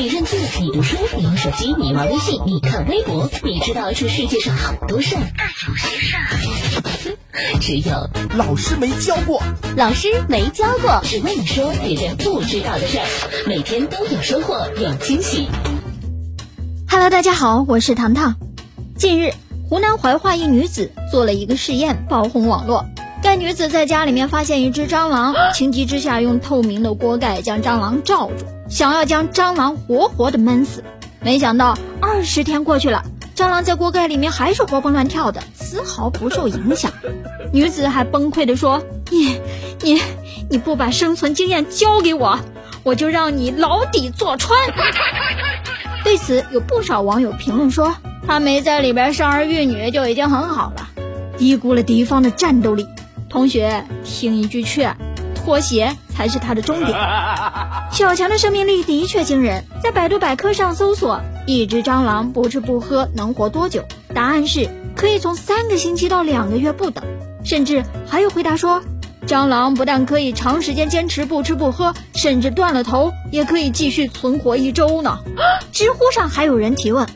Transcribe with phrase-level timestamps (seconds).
[0.00, 9.42] 你认字，你读书，你玩手机，你玩微信，你看微博，你知道这世界上好多事儿，但有些事儿，只有老师没教过。
[9.76, 13.04] 老师没教过，只为你说别人不知道的事儿，
[13.46, 15.46] 每天都有收获，有惊喜。
[16.88, 18.36] Hello，大家好，我是糖糖。
[18.96, 19.34] 近日，
[19.68, 22.86] 湖南怀化一女子做了一个试验，爆红网络。
[23.22, 30.82] 该女子在家里面发现一只蟑螂，情急之下用透明的锅盖将蟑螂罩住，想要将蟑螂活活的闷死。
[31.20, 33.04] 没想到二十天过去了，
[33.36, 36.90] 蟑螂在锅盖里面还是活蹦乱跳的，丝毫不受影响。
[37.52, 39.38] 女子还崩溃地说：“你、
[39.82, 40.00] 你、
[40.48, 42.38] 你不把生存经验教给我，
[42.84, 44.58] 我就让你牢底坐穿。”
[46.02, 47.94] 对此，有不少网友评论说
[48.26, 50.88] ：“他没在里边生儿育女就已经很好了，
[51.36, 52.86] 低估了敌方的战斗力。”
[53.30, 54.96] 同学，听一句劝，
[55.36, 56.90] 拖鞋才是他的终点。
[57.92, 67.04] 小强的生命力的确惊人，在百度百科上搜索“一只蟑螂不吃不喝能活多久”，答案是可以从三个星期到两个月不等，
[67.44, 68.82] 甚至还有回答说，
[69.28, 75.20] 蟑螂不但可以长时间坚持不吃不喝，甚至断了头也可以继续存活一周呢。
[75.70, 77.06] 知乎上还有人提问。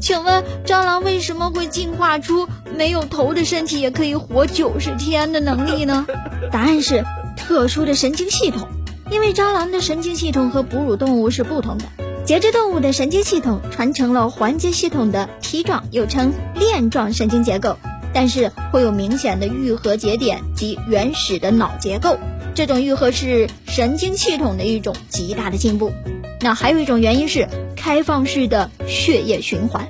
[0.00, 6.06] 请问蟑螂为什么会进化出没有头的身体也可以活九十天的能力呢？
[6.52, 7.04] 答案是
[7.36, 8.68] 特殊的神经系统。
[9.10, 11.84] 因为蟑螂的神经系统和哺乳动物是不同的，
[12.26, 17.78] 节肢动物的神经系统传承了环节系统的梯状，又称链状神经结构，
[18.12, 22.18] 但是会有明显的愈合节点及原始的脑结构。
[22.54, 25.90] 这种愈合是神经系统的一种极大的进步。
[26.40, 29.88] 那还有一种原因是开放式的血液循环。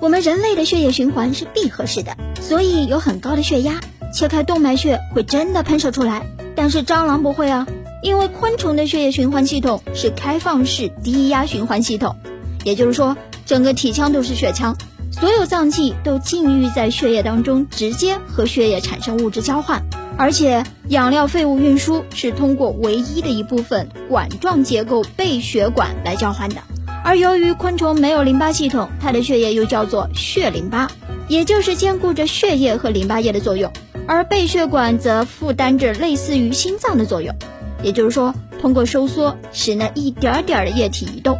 [0.00, 3.80] 我们人类的血液循环是闭合式的，所以有很高的血压，
[4.12, 6.26] 切开动脉血会真的喷射出来。
[6.54, 7.66] 但是蟑螂不会啊，
[8.02, 12.14] 因为昆虫的血液循环系统是开放式低压循环系统，
[12.64, 13.16] 也就是说
[13.46, 14.76] 整个体腔都是血腔，
[15.10, 19.82] 所有脏器都浸浴在血液当中，直接和血液产生物质交换。
[20.16, 26.56] 而且养料废物运输是通过唯一的一部分管状结构背血管来交换的。
[27.02, 30.90] 而由于昆虫没有淋巴系统，它的血液又叫做血淋巴，
[31.26, 33.72] 也就是兼顾着血液和淋巴液的作用。
[34.06, 37.34] 而背血管则负担着类似于心脏的作用，
[37.82, 41.38] 也就是说，通过收缩使那一点点的液体移动。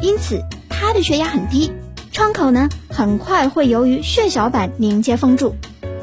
[0.00, 1.70] 因此，它的血压很低，
[2.10, 5.54] 窗口呢很快会由于血小板凝结封住。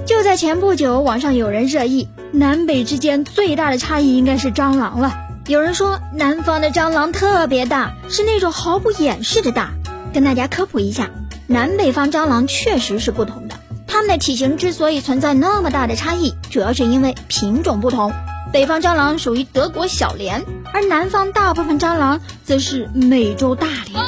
[0.09, 5.15] 就在前不久，网上有人热议，南北之间最大的差异应该是蟑螂了。
[5.45, 9.69] 有人说南方的蟑螂特别大，是那种毫不掩饰的大。
[10.11, 11.11] 跟大家科普一下，
[11.45, 13.53] 南北方蟑螂确实是不同的。
[13.85, 18.11] 它们的体型之所以存在那么大的差异，主要是因为品种不同。
[18.51, 20.41] 北方蟑螂属于德国小蠊，
[20.73, 24.03] 而南方大部分蟑螂则是美洲大蠊。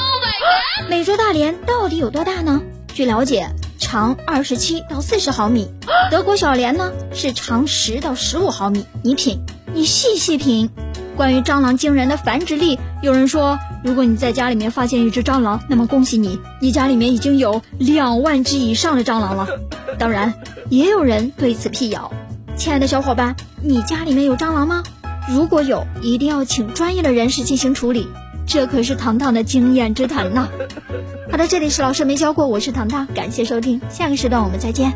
[0.90, 2.60] 美洲大蠊到底有多大呢？
[2.92, 3.50] 据了解，
[3.92, 5.68] 长二十七到四十毫米。
[6.10, 8.86] 德国小蠊呢是长十到十五毫米。
[9.02, 9.38] 你品，
[9.74, 10.70] 你细细品。
[11.14, 19.46] 关于蟑螂惊人的繁殖力，有人说，如果你在家里面发现一只蟑螂，那么恭喜你，你家里面已经有两万只以上的蟑螂了。
[19.98, 20.32] 当然，
[20.70, 22.10] 也有人对此辟谣。
[22.56, 24.82] 亲爱的小伙伴，你家里面有蟑螂吗？
[25.28, 28.08] 如果有，一定要请专业的人士进行处理，
[28.52, 30.46] 这可是糖糖的经验之谈呐。
[31.30, 34.92] 好的，这里是老师没教过，我是糖糖，感谢收听，下个时段我们再见。